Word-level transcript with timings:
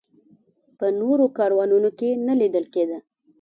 په 0.77 0.85
نورو 1.01 1.25
کاروانونو 1.37 1.89
کې 1.99 2.09
نه 2.27 2.33
لیدل 2.41 2.65
کېده. 2.73 2.97